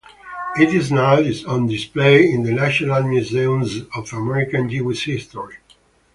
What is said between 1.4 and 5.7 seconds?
on display in the National Museum of American Jewish History.